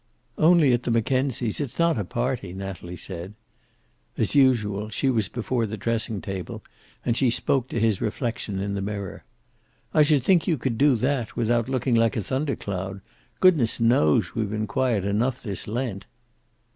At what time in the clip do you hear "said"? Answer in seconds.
2.97-3.35